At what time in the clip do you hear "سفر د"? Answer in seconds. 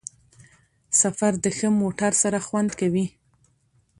1.01-1.45